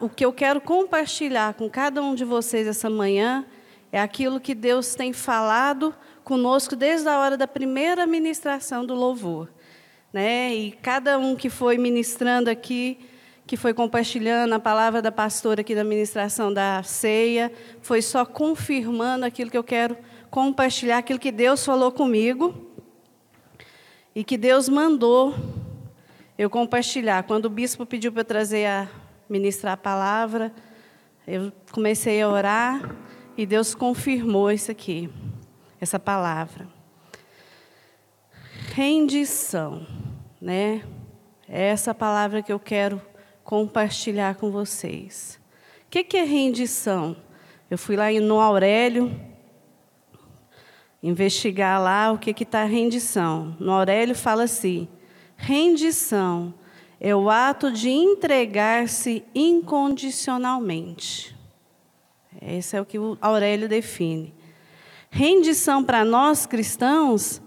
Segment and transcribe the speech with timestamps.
[0.00, 3.44] o que eu quero compartilhar com cada um de vocês essa manhã
[3.92, 9.48] é aquilo que Deus tem falado conosco desde a hora da primeira ministração do louvor.
[10.12, 10.54] Né?
[10.54, 12.98] E cada um que foi ministrando aqui,
[13.46, 19.26] que foi compartilhando a palavra da pastora aqui da ministração da ceia, foi só confirmando
[19.26, 19.98] aquilo que eu quero
[20.30, 22.54] compartilhar, aquilo que Deus falou comigo
[24.14, 25.34] e que Deus mandou
[26.38, 27.24] eu compartilhar.
[27.24, 28.88] Quando o bispo pediu para eu trazer a
[29.30, 30.52] ministrar a palavra,
[31.24, 32.96] eu comecei a orar
[33.36, 35.08] e Deus confirmou isso aqui,
[35.80, 36.68] essa palavra.
[38.74, 39.86] Rendição,
[40.40, 40.82] né?
[41.48, 43.00] É essa palavra que eu quero
[43.44, 45.40] compartilhar com vocês.
[45.86, 47.16] O que, que é rendição?
[47.70, 49.10] Eu fui lá no Aurélio
[51.02, 53.56] investigar lá o que está rendição.
[53.60, 54.88] No Aurélio fala assim:
[55.36, 56.54] rendição
[57.00, 61.34] é o ato de entregar-se incondicionalmente.
[62.42, 64.34] Esse é o que o Aurélio define.
[65.10, 67.40] Rendição para nós cristãos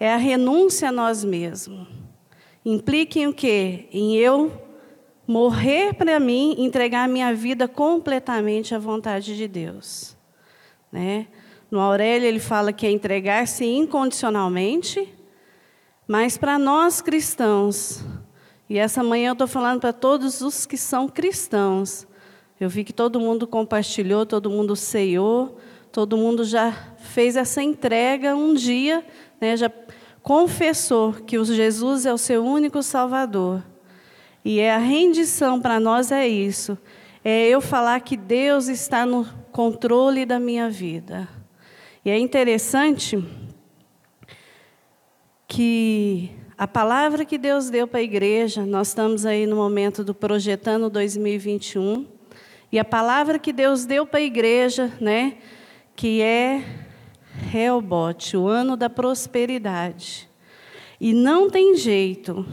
[0.00, 1.86] é a renúncia a nós mesmos.
[2.64, 3.88] Implica em o quê?
[3.92, 4.50] Em eu
[5.26, 10.16] morrer para mim, entregar minha vida completamente à vontade de Deus.
[10.90, 11.26] Né?
[11.70, 15.12] No Aurélio ele fala que é entregar-se incondicionalmente,
[16.06, 18.04] mas para nós cristãos,
[18.74, 22.08] e essa manhã eu estou falando para todos os que são cristãos.
[22.58, 25.60] Eu vi que todo mundo compartilhou, todo mundo ceiou,
[25.92, 29.06] todo mundo já fez essa entrega um dia,
[29.40, 29.70] né, já
[30.24, 33.62] confessou que o Jesus é o seu único Salvador.
[34.44, 36.76] E é a rendição para nós é isso.
[37.24, 41.28] É eu falar que Deus está no controle da minha vida.
[42.04, 43.24] E é interessante
[45.46, 50.14] que a palavra que Deus deu para a igreja, nós estamos aí no momento do
[50.14, 52.06] Projetando 2021,
[52.70, 55.38] e a palavra que Deus deu para a igreja, né,
[55.96, 56.64] que é
[57.50, 60.28] Reobote, o ano da prosperidade.
[61.00, 62.46] E não tem jeito,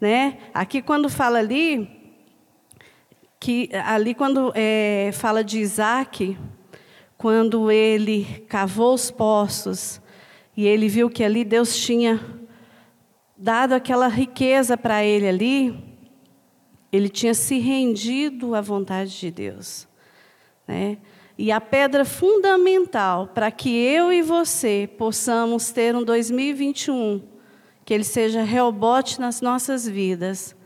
[0.00, 0.38] né?
[0.52, 1.88] Aqui quando fala ali,
[3.38, 6.36] que ali quando é, fala de Isaac,
[7.16, 10.00] quando ele cavou os poços
[10.56, 12.20] e ele viu que ali Deus tinha
[13.36, 15.84] dado aquela riqueza para ele ali,
[16.90, 19.86] ele tinha se rendido à vontade de Deus.
[20.66, 20.98] Né?
[21.38, 27.22] E a pedra fundamental para que eu e você possamos ter um 2021,
[27.84, 30.56] que ele seja rebote nas nossas vidas,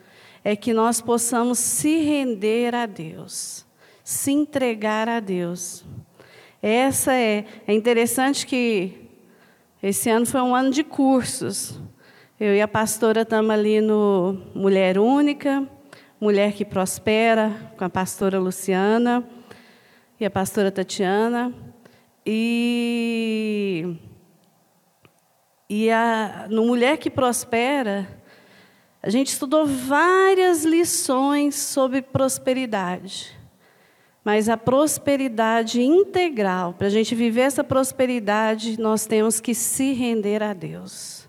[0.44, 3.66] é que nós possamos se render a Deus,
[4.04, 5.84] se entregar a Deus.
[6.62, 8.92] Essa é, é interessante que
[9.82, 11.80] esse ano foi um ano de cursos.
[12.40, 15.68] Eu e a pastora estamos ali no Mulher Única,
[16.18, 19.22] Mulher que Prospera, com a pastora Luciana
[20.18, 21.52] e a pastora Tatiana.
[22.24, 23.94] E,
[25.68, 28.08] e a, no Mulher que Prospera,
[29.02, 33.38] a gente estudou várias lições sobre prosperidade.
[34.24, 40.42] Mas a prosperidade integral, para a gente viver essa prosperidade, nós temos que se render
[40.42, 41.28] a Deus.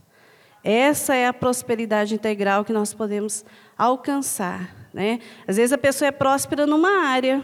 [0.63, 3.43] Essa é a prosperidade integral que nós podemos
[3.77, 4.75] alcançar.
[4.93, 5.19] Né?
[5.47, 7.43] Às vezes a pessoa é próspera numa área,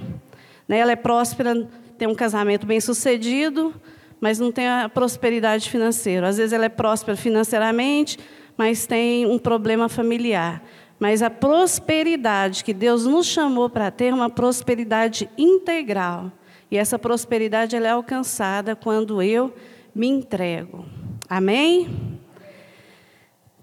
[0.67, 0.78] né?
[0.78, 1.67] ela é próspera,
[1.97, 3.73] tem um casamento bem sucedido,
[4.19, 6.28] mas não tem a prosperidade financeira.
[6.28, 8.19] Às vezes ela é próspera financeiramente,
[8.55, 10.63] mas tem um problema familiar.
[10.99, 16.31] Mas a prosperidade que Deus nos chamou para ter, é uma prosperidade integral.
[16.69, 19.53] E essa prosperidade ela é alcançada quando eu
[19.94, 20.85] me entrego.
[21.29, 22.16] Amém?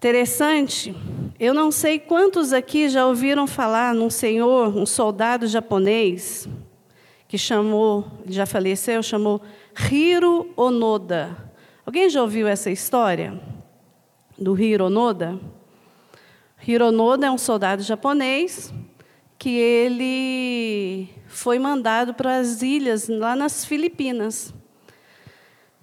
[0.04, 0.94] Interessante,
[1.40, 6.46] eu não sei quantos aqui já ouviram falar num senhor, um soldado japonês,
[7.26, 9.40] que chamou, já faleceu, chamou
[9.90, 11.34] Hiro Onoda.
[11.86, 13.40] Alguém já ouviu essa história
[14.38, 15.40] do Hiro Onoda?
[16.68, 18.74] Hiro Onoda é um soldado japonês
[19.38, 24.52] que ele foi mandado para as ilhas lá nas Filipinas.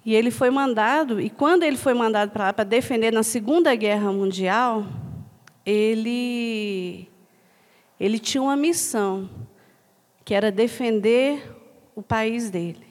[0.04, 3.72] E ele foi mandado, e quando ele foi mandado para lá para defender na Segunda
[3.74, 4.84] Guerra Mundial,
[5.64, 7.08] ele,
[8.00, 9.30] ele tinha uma missão,
[10.24, 11.40] que era defender
[11.94, 12.84] o país dele.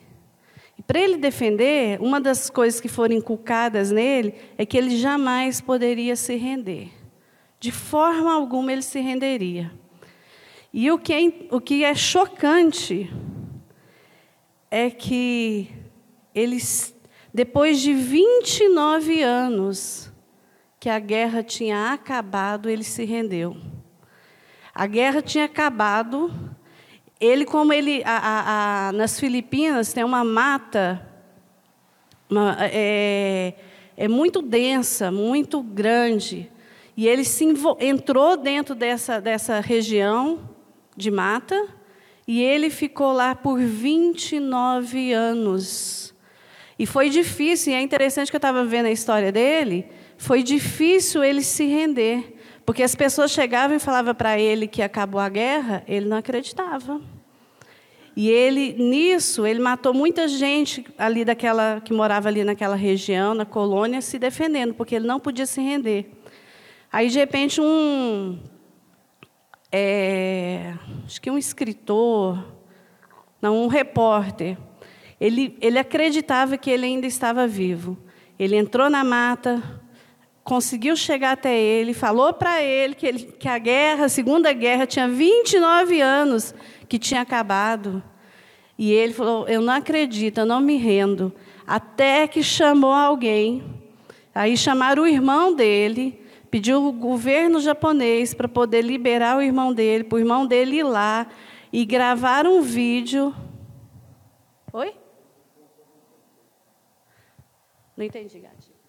[0.78, 5.60] E para ele defender, uma das coisas que foram inculcadas nele é que ele jamais
[5.60, 6.90] poderia se render.
[7.60, 9.70] De forma alguma ele se renderia.
[10.72, 13.12] E o que é, o que é chocante
[14.70, 15.68] é que
[16.34, 16.94] eles
[17.32, 20.12] depois de 29 anos
[20.78, 23.56] que a guerra tinha acabado, ele se rendeu.
[24.74, 26.32] A guerra tinha acabado,
[27.20, 31.08] ele, como ele, a, a, a, nas Filipinas tem uma mata,
[32.28, 33.54] uma, é,
[33.96, 36.50] é muito densa, muito grande,
[36.96, 37.46] e ele se
[37.80, 40.50] entrou dentro dessa, dessa região
[40.96, 41.68] de mata,
[42.26, 46.11] e ele ficou lá por 29 anos.
[46.78, 49.86] E foi difícil, e é interessante que eu estava vendo a história dele,
[50.16, 52.36] foi difícil ele se render.
[52.64, 57.00] Porque as pessoas chegavam e falavam para ele que acabou a guerra, ele não acreditava.
[58.14, 63.46] E ele, nisso, ele matou muita gente ali daquela que morava ali naquela região, na
[63.46, 66.10] colônia, se defendendo, porque ele não podia se render.
[66.92, 68.38] Aí, de repente, um.
[69.70, 70.74] É,
[71.06, 72.44] acho que um escritor,
[73.40, 74.58] não, um repórter,
[75.22, 77.96] ele, ele acreditava que ele ainda estava vivo.
[78.36, 79.62] Ele entrou na mata,
[80.42, 84.84] conseguiu chegar até ele, falou para ele que, ele que a guerra, a Segunda Guerra,
[84.84, 86.52] tinha 29 anos
[86.88, 88.02] que tinha acabado.
[88.76, 91.32] E ele falou: Eu não acredito, eu não me rendo.
[91.64, 93.62] Até que chamou alguém.
[94.34, 96.20] Aí chamaram o irmão dele,
[96.50, 100.82] pediu o governo japonês para poder liberar o irmão dele, para o irmão dele ir
[100.82, 101.28] lá
[101.72, 103.32] e gravar um vídeo.
[104.72, 104.94] Oi?
[107.96, 108.82] Não entendi, gatinho.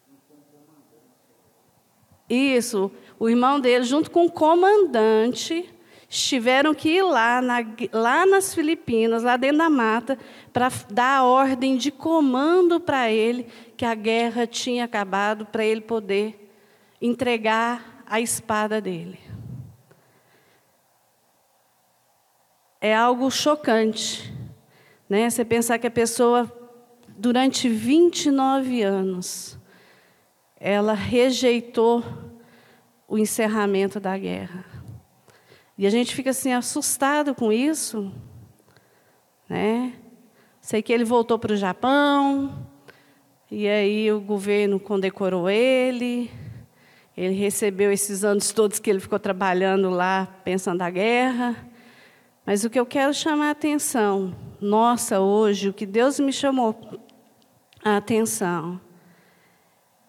[2.30, 5.70] Isso, o irmão dele, junto com o comandante,
[6.08, 7.58] tiveram que ir lá, na,
[7.92, 10.18] lá nas Filipinas, lá dentro da mata,
[10.52, 15.82] para dar a ordem de comando para ele que a guerra tinha acabado, para ele
[15.82, 16.52] poder
[17.02, 19.20] entregar a espada dele.
[22.80, 24.34] É algo chocante,
[25.10, 25.30] né?
[25.30, 26.63] Você pensar que a pessoa,
[27.18, 29.58] durante 29 anos,
[30.60, 32.04] ela rejeitou
[33.08, 34.66] o encerramento da guerra.
[35.78, 38.12] E a gente fica assim assustado com isso,
[39.50, 39.94] né?
[40.62, 42.68] Sei que ele voltou para o Japão,
[43.52, 46.32] e aí o governo condecorou ele.
[47.16, 51.56] Ele recebeu esses anos todos que ele ficou trabalhando lá, pensando na guerra.
[52.46, 56.74] Mas o que eu quero chamar a atenção, nossa, hoje, o que Deus me chamou
[57.84, 58.80] a atenção,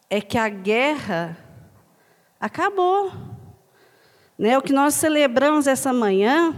[0.08, 1.36] é que a guerra
[2.38, 3.12] acabou.
[4.38, 4.56] Né?
[4.56, 6.54] O que nós celebramos essa manhã,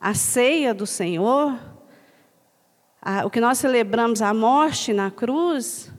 [0.00, 1.58] a ceia do Senhor,
[3.02, 5.92] a, o que nós celebramos, a morte na cruz,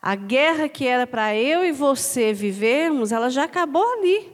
[0.00, 4.32] a guerra que era para eu e você vivermos, ela já acabou ali.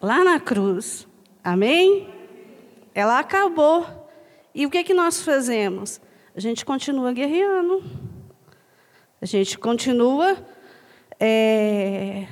[0.00, 1.06] Lá na cruz.
[1.42, 2.08] Amém?
[2.94, 3.86] Ela acabou.
[4.54, 6.00] E o que, é que nós fazemos?
[6.40, 7.84] A gente continua guerreando.
[9.20, 10.42] A gente continua
[11.20, 12.26] é,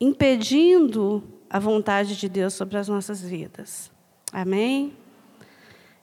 [0.00, 1.20] impedindo
[1.50, 3.90] a vontade de Deus sobre as nossas vidas.
[4.32, 4.96] Amém?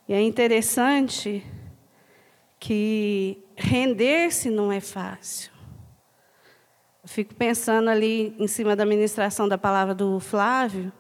[0.10, 1.42] E é interessante
[2.60, 5.54] que render-se não é fácil.
[7.02, 10.92] Eu fico pensando ali em cima da ministração da palavra do Flávio.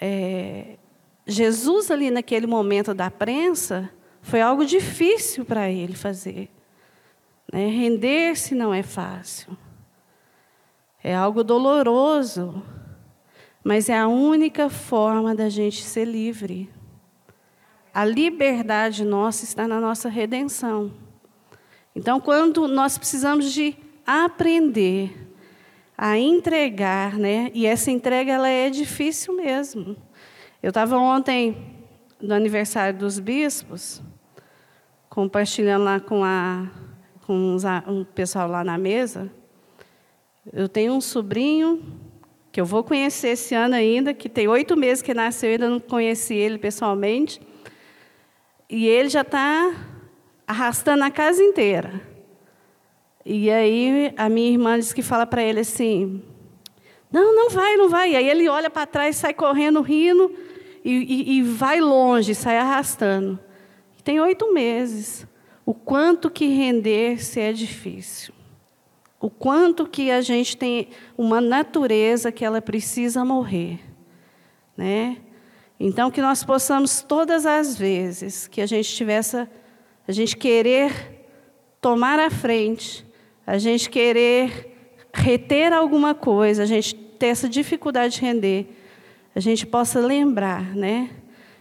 [0.00, 0.76] É,
[1.24, 3.92] Jesus, ali naquele momento da prensa,
[4.26, 6.50] foi algo difícil para ele fazer.
[7.52, 7.68] Né?
[7.68, 9.56] Render-se não é fácil.
[11.02, 12.60] É algo doloroso,
[13.62, 16.68] mas é a única forma da gente ser livre.
[17.94, 20.92] A liberdade nossa está na nossa redenção.
[21.94, 25.30] Então, quando nós precisamos de aprender
[25.96, 27.52] a entregar, né?
[27.54, 29.96] E essa entrega ela é difícil mesmo.
[30.60, 31.56] Eu estava ontem
[32.20, 34.02] no aniversário dos bispos,
[35.16, 36.66] compartilhando lá com a
[37.26, 37.56] com
[37.88, 39.32] um pessoal lá na mesa.
[40.52, 41.82] Eu tenho um sobrinho
[42.52, 45.70] que eu vou conhecer esse ano ainda, que tem oito meses que nasceu, eu ainda
[45.70, 47.40] não conheci ele pessoalmente.
[48.68, 49.74] E ele já está
[50.46, 51.98] arrastando a casa inteira.
[53.24, 56.22] E aí a minha irmã diz que fala para ele assim:
[57.10, 58.12] Não, não vai, não vai.
[58.12, 60.30] E aí ele olha para trás, sai correndo, rindo,
[60.84, 63.46] e, e, e vai longe, sai arrastando.
[64.06, 65.26] Tem oito meses
[65.64, 68.32] o quanto que render-se é difícil.
[69.20, 73.80] O quanto que a gente tem uma natureza que ela precisa morrer,
[74.76, 75.16] né?
[75.80, 79.38] Então que nós possamos todas as vezes que a gente tivesse
[80.06, 81.26] a gente querer
[81.80, 83.04] tomar a frente,
[83.44, 84.72] a gente querer
[85.12, 88.68] reter alguma coisa, a gente ter essa dificuldade de render,
[89.34, 91.10] a gente possa lembrar, né?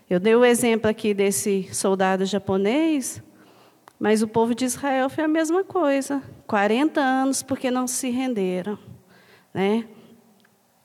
[0.08, 3.24] Eu dei o exemplo aqui desse soldado japonês,
[4.00, 6.22] mas o povo de Israel foi a mesma coisa.
[6.46, 8.78] 40 anos porque não se renderam.
[9.52, 9.86] Né?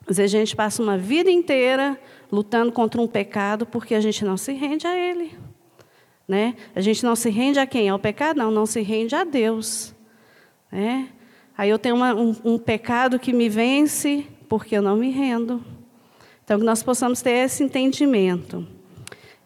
[0.09, 2.01] Às vezes a gente passa uma vida inteira
[2.33, 5.37] lutando contra um pecado porque a gente não se rende a ele.
[6.27, 6.55] Né?
[6.75, 7.91] A gente não se rende a quem?
[7.91, 8.39] Ao pecado?
[8.39, 9.95] Não, não se rende a Deus.
[10.73, 11.11] Né?
[11.59, 15.63] Aí eu tenho uma, um, um pecado que me vence porque eu não me rendo.
[16.43, 18.67] Então, que nós possamos ter esse entendimento.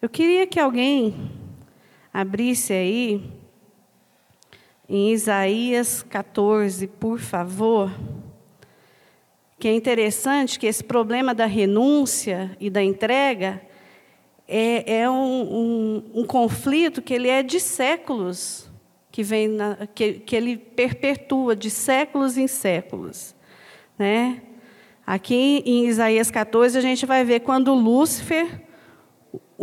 [0.04, 1.14] Eu queria que alguém
[2.12, 3.22] abrisse aí
[4.86, 7.90] em Isaías 14, por favor.
[9.58, 13.62] Que é interessante que esse problema da renúncia e da entrega
[14.46, 18.70] é, é um, um, um, conflito que ele é de séculos,
[19.10, 23.34] que, vem na, que, que ele perpetua de séculos em séculos.
[23.98, 24.42] Né?
[25.06, 28.64] Aqui em Isaías 14, a gente vai ver quando Lúcifer,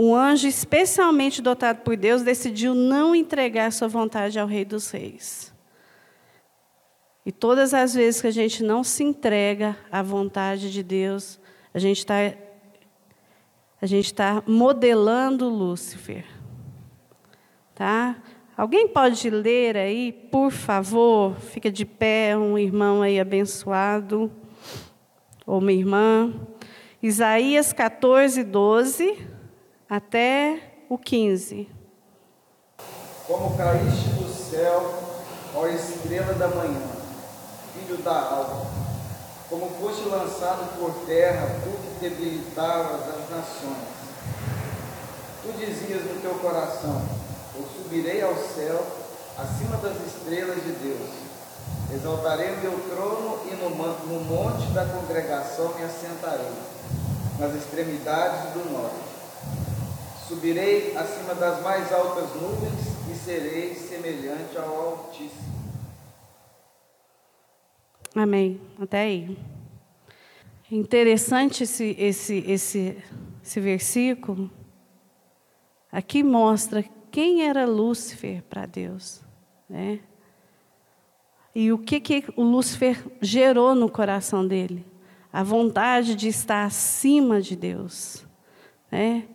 [0.03, 5.53] um anjo especialmente dotado por Deus, decidiu não entregar sua vontade ao Rei dos Reis.
[7.23, 11.39] E todas as vezes que a gente não se entrega à vontade de Deus,
[11.71, 12.15] a gente está
[13.79, 16.25] a gente está modelando Lúcifer.
[17.75, 18.15] Tá?
[18.57, 21.35] Alguém pode ler aí, por favor?
[21.35, 24.31] Fica de pé, um irmão aí abençoado
[25.45, 26.33] ou uma irmã.
[27.03, 29.40] Isaías 14, 12
[29.91, 31.67] até o 15.
[33.27, 34.89] Como caíste do céu,
[35.53, 36.81] ó estrela da manhã,
[37.73, 38.67] filho da alva,
[39.49, 43.91] como foste lançado por terra, tu que debilitavas as nações.
[45.43, 47.01] Tu dizias no teu coração:
[47.53, 48.81] Eu subirei ao céu,
[49.37, 51.31] acima das estrelas de Deus
[51.93, 53.69] Exaltarei o meu trono e no
[54.21, 56.53] monte da congregação me assentarei,
[57.37, 59.10] nas extremidades do norte.
[60.31, 62.71] Subirei acima das mais altas nuvens
[63.11, 65.51] e serei semelhante ao Altíssimo.
[68.15, 68.61] Amém.
[68.79, 69.37] Até aí.
[70.71, 73.03] Interessante esse, esse, esse,
[73.43, 74.49] esse versículo.
[75.91, 79.19] Aqui mostra quem era Lúcifer para Deus.
[79.67, 79.99] Né?
[81.53, 84.85] E o que, que o Lúcifer gerou no coração dele?
[85.33, 88.25] A vontade de estar acima de Deus.
[88.89, 89.27] Né?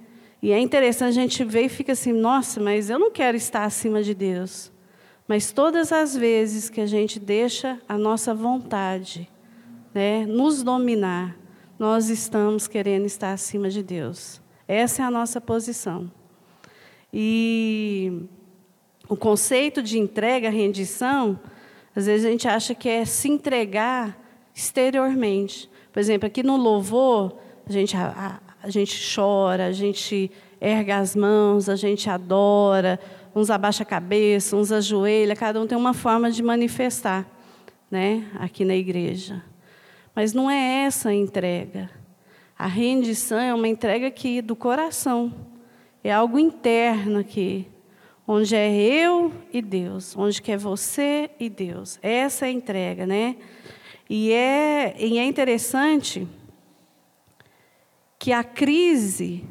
[0.43, 3.65] E é interessante, a gente ver e fica assim, nossa, mas eu não quero estar
[3.65, 4.71] acima de Deus.
[5.27, 9.29] Mas todas as vezes que a gente deixa a nossa vontade
[9.93, 11.37] né, nos dominar,
[11.79, 14.41] nós estamos querendo estar acima de Deus.
[14.69, 16.11] Essa é a nossa posição.
[17.13, 18.23] E
[19.09, 21.39] o conceito de entrega, rendição,
[21.95, 24.19] às vezes a gente acha que é se entregar
[24.55, 25.69] exteriormente.
[25.93, 27.97] Por exemplo, aqui no louvor, a gente,
[28.67, 30.29] a gente chora, a gente
[30.61, 32.99] erga as mãos, a gente adora,
[33.33, 37.25] uns abaixa a cabeça, uns ajoelha, cada um tem uma forma de manifestar,
[37.89, 39.41] né, aqui na igreja.
[40.17, 41.89] Mas não é essa a entrega.
[42.59, 45.33] A rendição é uma entrega aqui do coração.
[46.03, 47.69] É algo interno aqui
[48.27, 52.01] onde é eu e Deus, onde que é você e Deus.
[52.03, 53.37] Essa é a entrega, né?
[54.11, 56.27] E é, e é interessante
[58.27, 59.45] que a crise,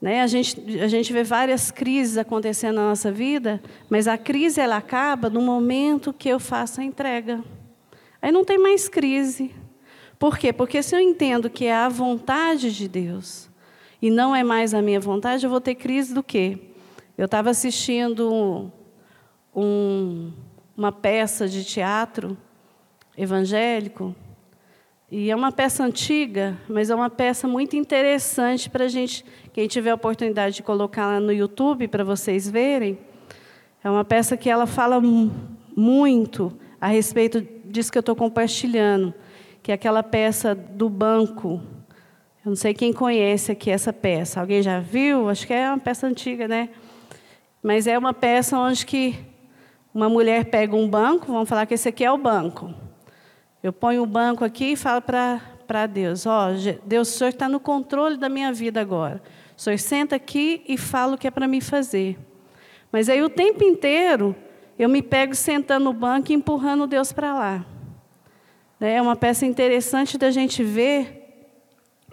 [0.00, 0.22] né?
[0.22, 4.78] A gente, a gente vê várias crises acontecendo na nossa vida, mas a crise ela
[4.78, 7.44] acaba no momento que eu faço a entrega.
[8.22, 9.54] Aí não tem mais crise.
[10.18, 10.54] Por quê?
[10.54, 13.50] Porque se eu entendo que é a vontade de Deus
[14.00, 16.58] e não é mais a minha vontade, eu vou ter crise do quê?
[17.18, 18.72] Eu estava assistindo
[19.54, 20.32] um,
[20.74, 22.38] uma peça de teatro
[23.18, 24.16] evangélico,
[25.14, 29.68] e é uma peça antiga, mas é uma peça muito interessante para a gente, quem
[29.68, 32.98] tiver a oportunidade de colocar lá no YouTube para vocês verem.
[33.84, 35.02] É uma peça que ela fala
[35.76, 39.12] muito a respeito disso que eu estou compartilhando,
[39.62, 41.60] que é aquela peça do banco.
[42.42, 44.40] Eu não sei quem conhece aqui essa peça.
[44.40, 45.28] Alguém já viu?
[45.28, 46.70] Acho que é uma peça antiga, né?
[47.62, 49.14] Mas é uma peça onde que
[49.92, 52.74] uma mulher pega um banco, vamos falar que esse aqui é o banco.
[53.62, 57.48] Eu ponho o banco aqui e falo para Deus, ó, oh, Deus, o Senhor está
[57.48, 59.22] no controle da minha vida agora.
[59.56, 62.18] O Senhor senta aqui e fala o que é para mim fazer.
[62.90, 64.34] Mas aí o tempo inteiro
[64.78, 67.66] eu me pego sentando no banco e empurrando Deus para lá.
[68.80, 71.20] É uma peça interessante da gente ver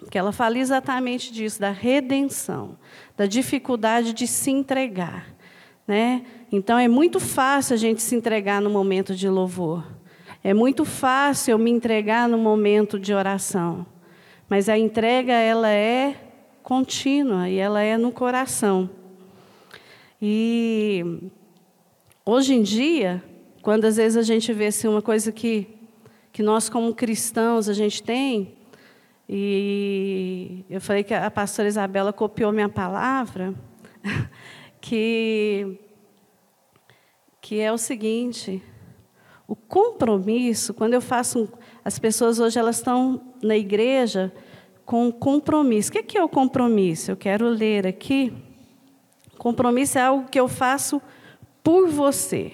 [0.08, 2.78] que ela fala exatamente disso, da redenção,
[3.16, 5.26] da dificuldade de se entregar.
[5.86, 6.24] Né?
[6.52, 9.84] Então é muito fácil a gente se entregar no momento de louvor.
[10.42, 13.84] É muito fácil eu me entregar no momento de oração.
[14.48, 16.16] Mas a entrega ela é
[16.62, 18.88] contínua e ela é no coração.
[20.20, 21.30] E
[22.24, 23.22] hoje em dia,
[23.62, 25.68] quando às vezes a gente vê assim, uma coisa que,
[26.32, 28.54] que nós como cristãos a gente tem,
[29.32, 33.54] E eu falei que a pastora Isabela copiou minha palavra,
[34.80, 35.78] que,
[37.40, 38.60] que é o seguinte:
[39.50, 41.48] o compromisso, quando eu faço.
[41.84, 44.32] As pessoas hoje elas estão na igreja
[44.86, 45.90] com compromisso.
[45.90, 47.10] O que é o compromisso?
[47.10, 48.32] Eu quero ler aqui.
[49.36, 51.02] Compromisso é algo que eu faço
[51.64, 52.52] por você.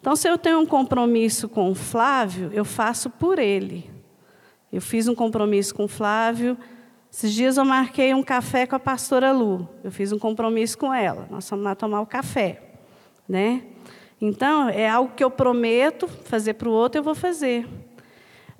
[0.00, 3.88] Então, se eu tenho um compromisso com o Flávio, eu faço por ele.
[4.72, 6.58] Eu fiz um compromisso com o Flávio.
[7.12, 9.68] Esses dias eu marquei um café com a pastora Lu.
[9.84, 11.28] Eu fiz um compromisso com ela.
[11.30, 12.60] Nós vamos lá tomar o café.
[13.28, 13.62] Né?
[14.20, 17.66] Então, é algo que eu prometo fazer para o outro, eu vou fazer.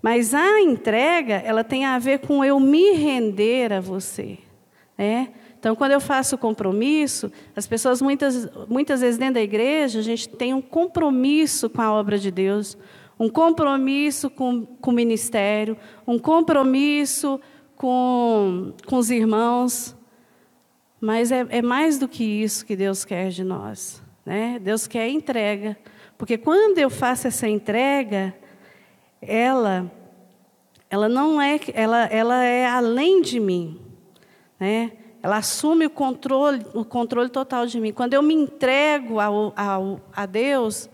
[0.01, 4.39] Mas a entrega, ela tem a ver com eu me render a você.
[4.97, 5.31] Né?
[5.59, 10.29] Então, quando eu faço compromisso, as pessoas muitas, muitas vezes dentro da igreja, a gente
[10.29, 12.79] tem um compromisso com a obra de Deus,
[13.19, 17.41] um compromisso com, com o ministério, um compromisso
[17.75, 19.97] com, com os irmãos.
[21.01, 24.01] Mas é, é mais do que isso que Deus quer de nós.
[24.29, 24.59] Né?
[24.59, 25.75] Deus quer entrega.
[26.19, 28.35] Porque quando eu faço essa entrega,
[29.23, 29.91] ela,
[30.91, 33.81] ela não é, ela, ela é além de mim.
[34.61, 34.93] Né?
[35.23, 37.91] Ela assume o controle, o controle total de mim.
[37.91, 40.91] Quando eu me entrego ao, ao, a Deus,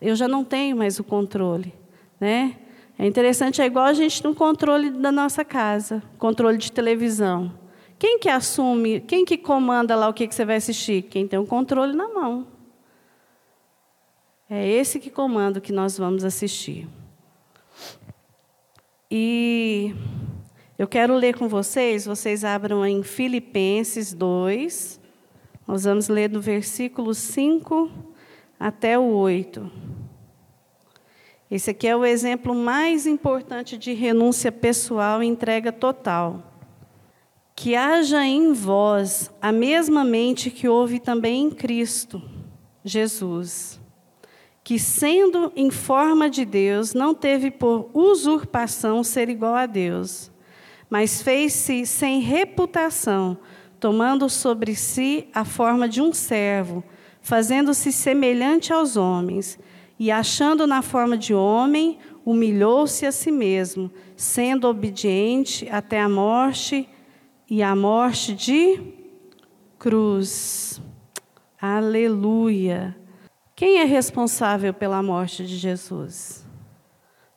[0.00, 1.74] eu já não tenho mais o controle,
[2.20, 2.54] né?
[2.96, 7.52] É interessante, é igual a gente no controle da nossa casa, controle de televisão.
[7.98, 11.02] Quem que assume, quem que comanda lá o que, que você vai assistir?
[11.02, 12.55] Quem tem o controle na mão.
[14.48, 16.88] É esse que comanda o que nós vamos assistir.
[19.10, 19.92] E
[20.78, 25.00] eu quero ler com vocês, vocês abram em Filipenses 2.
[25.66, 27.90] Nós vamos ler do versículo 5
[28.58, 29.68] até o 8.
[31.50, 36.52] Esse aqui é o exemplo mais importante de renúncia pessoal e entrega total.
[37.54, 42.22] Que haja em vós a mesma mente que houve também em Cristo,
[42.84, 43.80] Jesus,
[44.66, 50.28] que, sendo em forma de Deus, não teve por usurpação ser igual a Deus,
[50.90, 53.38] mas fez-se sem reputação,
[53.78, 56.82] tomando sobre si a forma de um servo
[57.22, 59.56] fazendo-se semelhante aos homens,
[60.00, 66.88] e achando na forma de homem, humilhou-se a si mesmo, sendo obediente até a morte
[67.48, 68.80] e a morte de
[69.78, 70.82] cruz.
[71.56, 73.05] Aleluia.
[73.56, 76.46] Quem é responsável pela morte de Jesus?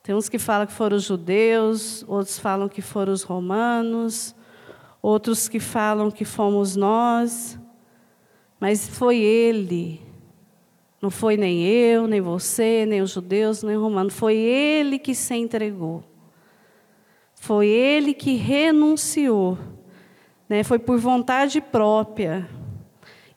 [0.03, 4.35] Tem uns que falam que foram os judeus, outros falam que foram os romanos,
[5.01, 7.57] outros que falam que fomos nós.
[8.59, 10.01] Mas foi ele.
[11.01, 14.13] Não foi nem eu, nem você, nem os judeus, nem os romanos.
[14.13, 16.03] Foi ele que se entregou.
[17.33, 19.57] Foi ele que renunciou.
[20.49, 20.65] Né?
[20.65, 22.49] Foi por vontade própria.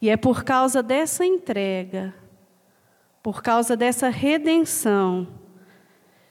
[0.01, 2.13] E é por causa dessa entrega,
[3.23, 5.29] por causa dessa redenção,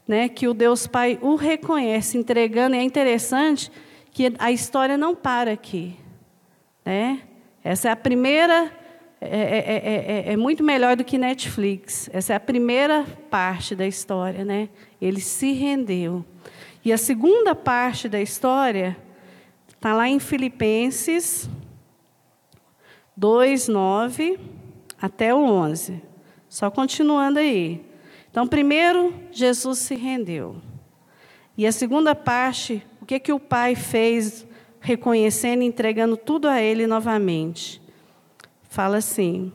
[0.07, 2.75] né, que o Deus Pai o reconhece, entregando.
[2.75, 3.71] E é interessante
[4.11, 5.95] que a história não para aqui.
[6.83, 7.21] Né?
[7.63, 8.71] Essa é a primeira
[9.23, 12.09] é é, é, é, é, muito melhor do que Netflix.
[12.11, 14.67] Essa é a primeira parte da história, né?
[14.99, 16.25] Ele se rendeu.
[16.83, 18.97] E a segunda parte da história
[19.67, 21.47] está lá em Filipenses
[23.15, 24.39] 2, 9
[24.99, 26.01] até o 11.
[26.51, 27.79] Só continuando aí.
[28.29, 30.57] Então, primeiro, Jesus se rendeu.
[31.57, 34.45] E a segunda parte, o que, que o Pai fez,
[34.81, 37.81] reconhecendo e entregando tudo a Ele novamente?
[38.67, 39.49] fala assim: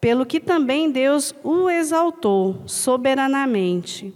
[0.00, 4.14] Pelo que também Deus o exaltou soberanamente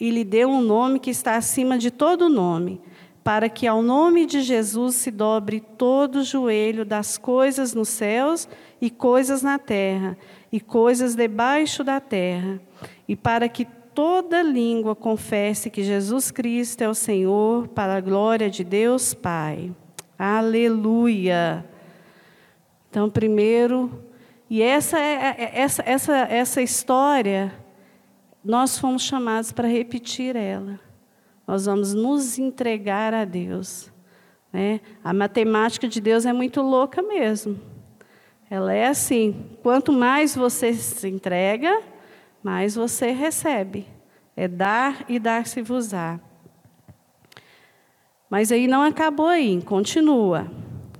[0.00, 2.80] e lhe deu um nome que está acima de todo nome,
[3.22, 8.48] para que ao nome de Jesus se dobre todo o joelho das coisas nos céus
[8.80, 10.16] e coisas na terra
[10.52, 12.60] e coisas debaixo da terra,
[13.06, 18.48] e para que toda língua confesse que Jesus Cristo é o Senhor, para a glória
[18.48, 19.74] de Deus Pai.
[20.18, 21.64] Aleluia.
[22.88, 24.04] Então, primeiro,
[24.50, 27.54] e essa, é, é, é, essa, essa, essa história,
[28.44, 30.80] nós fomos chamados para repetir ela.
[31.46, 33.92] Nós vamos nos entregar a Deus.
[34.52, 34.80] Né?
[35.04, 37.60] A matemática de Deus é muito louca mesmo.
[38.50, 41.80] Ela é assim: quanto mais você se entrega,
[42.42, 43.86] mais você recebe.
[44.36, 46.18] É dar e dar-se-vos-á.
[48.28, 50.50] Mas aí não acabou aí, continua.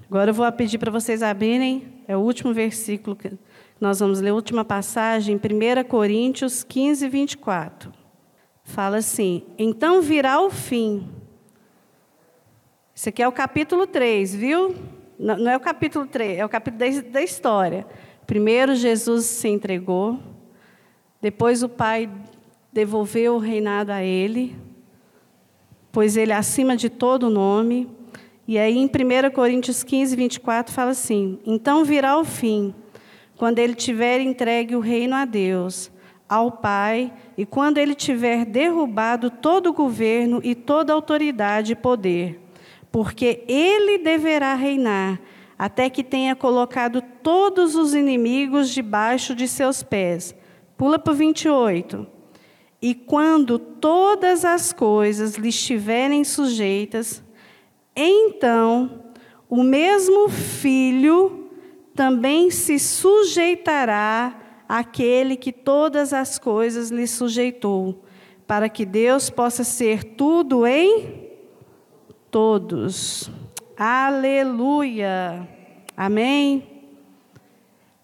[0.08, 3.32] Agora eu vou pedir para vocês abrirem, é o último versículo que
[3.80, 7.92] nós vamos ler, a última passagem, 1 Coríntios 15, 24.
[8.62, 11.08] Fala assim: Então virá o fim.
[12.94, 14.76] Isso aqui é o capítulo 3, viu?
[15.20, 17.87] Não, não é o capítulo 3, é o capítulo da, da história.
[18.26, 20.18] Primeiro Jesus se entregou,
[21.20, 22.09] depois o Pai
[22.72, 24.56] devolveu o reinado a ele,
[25.92, 27.87] pois ele é acima de todo nome.
[28.48, 32.74] E aí em 1 Coríntios 15, 24 fala assim: Então virá o fim,
[33.37, 35.92] quando ele tiver entregue o reino a Deus,
[36.26, 42.40] ao Pai, e quando ele tiver derrubado todo o governo e toda autoridade e poder,
[42.90, 45.20] porque ele deverá reinar
[45.59, 50.35] até que tenha colocado todos os inimigos debaixo de seus pés.
[50.76, 52.07] Pula para o 28.
[52.81, 57.22] E quando todas as coisas lhe estiverem sujeitas,
[57.94, 59.03] então
[59.50, 61.50] o mesmo filho
[61.94, 64.35] também se sujeitará
[64.66, 68.03] àquele que todas as coisas lhe sujeitou,
[68.46, 71.19] para que Deus possa ser tudo em
[72.30, 73.30] todos.
[73.76, 75.48] Aleluia.
[75.96, 76.66] Amém?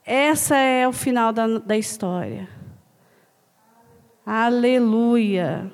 [0.05, 2.49] Essa é o final da, da história.
[4.25, 5.71] Aleluia.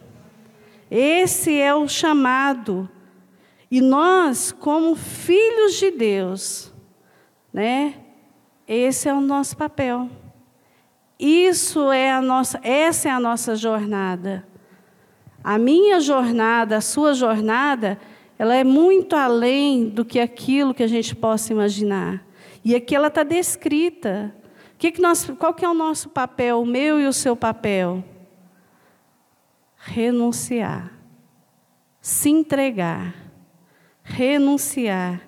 [0.91, 2.89] Esse é o chamado.
[3.71, 6.73] E nós, como filhos de Deus,
[7.53, 7.95] né?
[8.69, 10.11] Esse é o nosso papel.
[11.19, 14.47] Isso é a nossa, essa é a nossa jornada.
[15.43, 17.99] A minha jornada, a sua jornada,
[18.43, 22.27] ela é muito além do que aquilo que a gente possa imaginar.
[22.65, 24.35] E aqui ela está descrita.
[24.77, 28.03] Que que nós, qual que é o nosso papel, o meu e o seu papel?
[29.77, 30.93] Renunciar,
[32.01, 33.15] se entregar,
[34.03, 35.23] renunciar,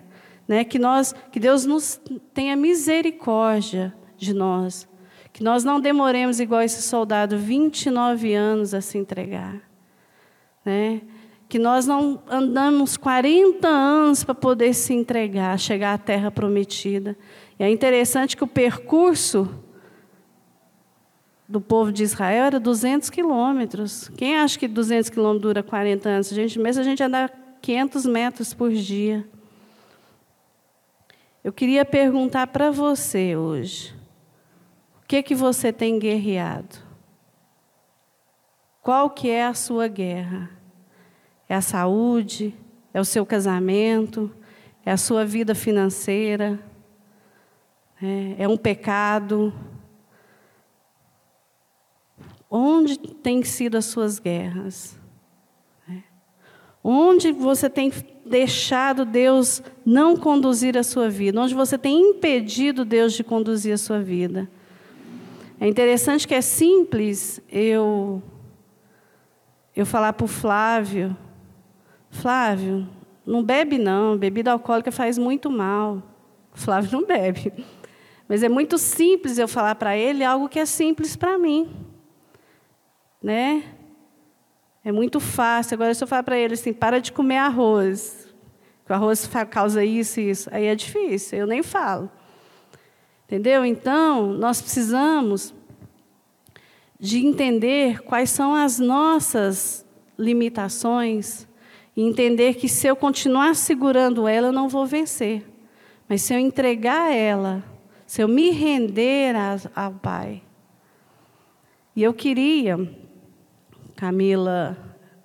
[0.48, 0.64] né?
[0.64, 2.00] Que nós, que Deus nos
[2.32, 4.88] tenha misericórdia de nós,
[5.32, 9.62] que nós não demoremos igual esse soldado 29 anos a se entregar,
[10.64, 11.00] né?
[11.48, 17.16] Que nós não andamos 40 anos para poder se entregar, chegar à terra prometida.
[17.58, 19.48] E é interessante que o percurso
[21.48, 24.08] do povo de Israel era 200 quilômetros.
[24.16, 26.32] Quem acha que 200 quilômetros dura 40 anos?
[26.32, 27.30] A gente, mesmo a gente anda
[27.60, 29.26] 500 metros por dia.
[31.42, 33.94] Eu queria perguntar para você hoje,
[35.02, 36.78] o que que você tem guerreado?
[38.80, 40.50] Qual que é a sua guerra?
[41.54, 42.52] É a saúde,
[42.92, 44.30] é o seu casamento,
[44.84, 46.58] é a sua vida financeira,
[48.02, 49.54] é, é um pecado.
[52.50, 54.98] Onde têm sido as suas guerras?
[55.88, 56.02] É.
[56.82, 57.92] Onde você tem
[58.26, 61.40] deixado Deus não conduzir a sua vida?
[61.40, 64.50] Onde você tem impedido Deus de conduzir a sua vida?
[65.60, 68.20] É interessante que é simples eu
[69.76, 71.16] eu falar para o Flávio
[72.14, 72.88] Flávio,
[73.26, 76.00] não bebe não, bebida alcoólica faz muito mal.
[76.52, 77.52] Flávio não bebe.
[78.28, 81.68] Mas é muito simples eu falar para ele algo que é simples para mim.
[83.20, 83.64] Né?
[84.84, 85.74] É muito fácil.
[85.74, 88.32] Agora, se eu falar para ele assim, para de comer arroz,
[88.86, 92.08] que o arroz causa isso e isso, aí é difícil, eu nem falo.
[93.26, 93.64] Entendeu?
[93.64, 95.52] Então, nós precisamos
[97.00, 99.84] de entender quais são as nossas
[100.16, 101.48] limitações
[101.96, 105.44] e entender que se eu continuar segurando ela, eu não vou vencer.
[106.08, 107.62] Mas se eu entregar ela,
[108.06, 109.34] se eu me render
[109.74, 110.42] ao Pai.
[111.96, 112.76] E eu queria,
[113.94, 114.76] Camila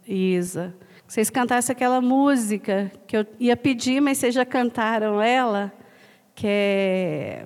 [0.08, 5.20] e Isa, que vocês cantassem aquela música que eu ia pedir, mas vocês já cantaram
[5.20, 5.74] ela,
[6.36, 7.46] que é.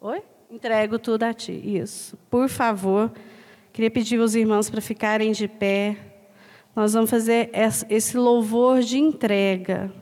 [0.00, 0.22] Oi?
[0.48, 1.52] Entrego tudo a ti.
[1.52, 2.16] Isso.
[2.30, 3.10] Por favor.
[3.74, 5.96] Queria pedir aos irmãos para ficarem de pé.
[6.76, 7.50] Nós vamos fazer
[7.90, 9.92] esse louvor de entrega,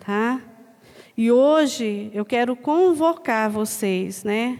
[0.00, 0.40] tá?
[1.14, 4.58] E hoje eu quero convocar vocês, né?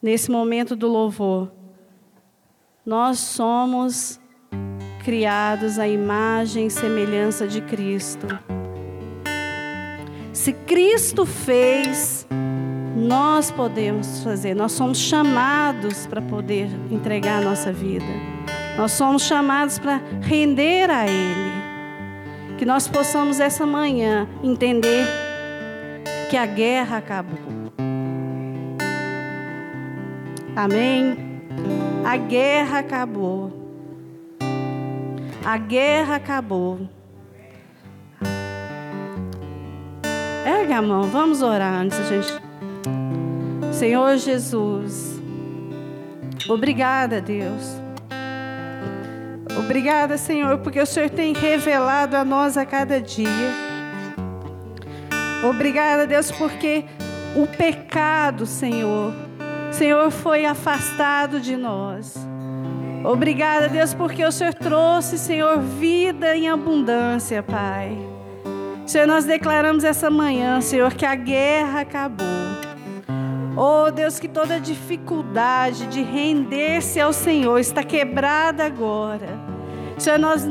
[0.00, 1.50] Nesse momento do louvor.
[2.86, 4.20] Nós somos
[5.04, 8.28] criados à imagem e semelhança de Cristo.
[10.32, 12.28] Se Cristo fez,
[12.98, 18.04] nós podemos fazer, nós somos chamados para poder entregar a nossa vida.
[18.76, 21.58] Nós somos chamados para render a Ele.
[22.58, 25.06] Que nós possamos essa manhã entender
[26.28, 27.38] que a guerra acabou.
[30.56, 31.16] Amém?
[32.04, 33.52] A guerra acabou.
[35.44, 36.80] A guerra acabou.
[40.44, 42.47] Ergue a mão, vamos orar antes a gente.
[43.78, 45.22] Senhor Jesus,
[46.48, 47.80] obrigada, Deus.
[49.56, 53.52] Obrigada, Senhor, porque o Senhor tem revelado a nós a cada dia.
[55.48, 56.86] Obrigada, Deus, porque
[57.36, 59.14] o pecado, Senhor,
[59.70, 62.16] Senhor, foi afastado de nós.
[63.04, 67.96] Obrigada, Deus, porque o Senhor trouxe, Senhor, vida em abundância, Pai.
[68.84, 72.47] Senhor, nós declaramos essa manhã, Senhor, que a guerra acabou.
[73.60, 79.26] Oh, Deus, que toda dificuldade de render-se ao Senhor está quebrada agora.
[79.98, 80.46] Senhor, nós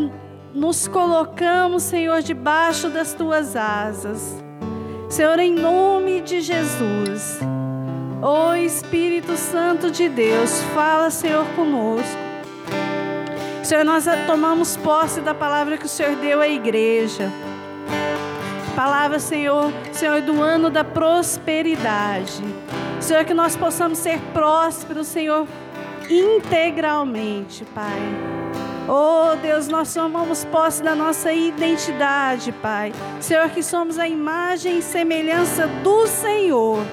[0.54, 4.44] nos colocamos, Senhor, debaixo das tuas asas.
[5.08, 7.40] Senhor, em nome de Jesus.
[8.22, 12.20] Oh Espírito Santo de Deus, fala, Senhor, conosco.
[13.64, 17.32] Senhor, nós tomamos posse da palavra que o Senhor deu à igreja.
[18.76, 22.44] Palavra, Senhor, Senhor, do ano da prosperidade.
[23.00, 25.48] Senhor, que nós possamos ser prósperos, Senhor,
[26.10, 28.00] integralmente, Pai.
[28.90, 32.94] Oh Deus, nós tomamos posse da nossa identidade, Pai.
[33.20, 36.86] Senhor, que somos a imagem e semelhança do Senhor.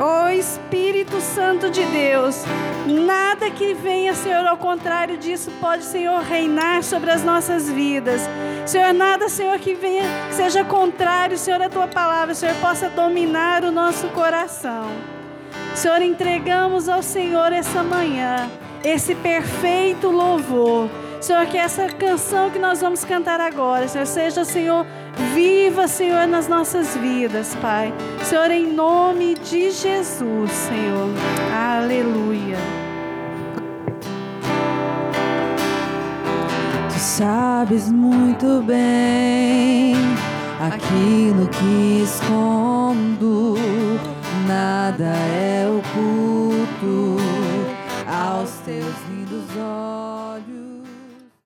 [0.00, 2.44] Oh Espírito Santo de Deus,
[2.86, 8.22] nada que venha, Senhor, ao contrário disso pode, Senhor, reinar sobre as nossas vidas.
[8.68, 13.64] Senhor, nada, Senhor, que venha, que seja contrário, Senhor, à tua palavra, Senhor, possa dominar
[13.64, 14.90] o nosso coração.
[15.74, 18.50] Senhor, entregamos ao Senhor essa manhã
[18.84, 20.90] esse perfeito louvor.
[21.18, 24.84] Senhor, que essa canção que nós vamos cantar agora, Senhor, seja, Senhor,
[25.34, 27.90] viva, Senhor, nas nossas vidas, Pai.
[28.22, 31.08] Senhor, em nome de Jesus, Senhor.
[31.50, 32.87] Aleluia.
[37.08, 39.94] Sabes muito bem
[40.60, 43.54] aquilo que escondo,
[44.46, 47.07] nada é oculto